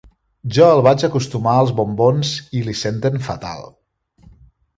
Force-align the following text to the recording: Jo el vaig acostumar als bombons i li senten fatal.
Jo 0.55 0.69
el 0.75 0.79
vaig 0.87 1.03
acostumar 1.07 1.53
als 1.63 1.73
bombons 1.81 2.33
i 2.61 2.63
li 2.71 2.75
senten 2.81 3.21
fatal. 3.29 3.71